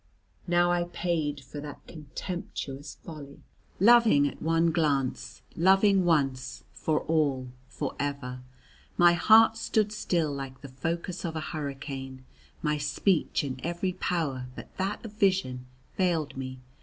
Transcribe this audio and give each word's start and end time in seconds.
Now 0.47 0.71
I 0.71 0.85
paid 0.85 1.43
for 1.43 1.59
that 1.59 1.85
contemptuous 1.85 2.95
folly. 3.03 3.37
Loving 3.79 4.27
at 4.27 4.41
one 4.41 4.71
glance, 4.71 5.43
loving 5.55 6.05
once, 6.05 6.63
for 6.73 7.01
all, 7.01 7.51
for 7.67 7.95
ever, 7.99 8.41
my 8.97 9.13
heart 9.13 9.57
stood 9.57 9.91
still 9.91 10.33
like 10.33 10.61
the 10.61 10.69
focus 10.69 11.23
of 11.23 11.35
a 11.35 11.39
hurricane; 11.53 12.25
my 12.63 12.79
speech 12.79 13.43
and 13.43 13.61
every 13.63 13.93
power 13.93 14.47
but 14.55 14.75
that 14.77 15.05
of 15.05 15.13
vision 15.13 15.67
failed 15.93 16.35
me. 16.35 16.57